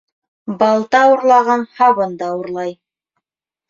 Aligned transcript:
Балта 0.61 1.03
урлаған 1.13 1.69
һабын 1.79 2.19
да 2.25 2.35
урлай. 2.43 2.79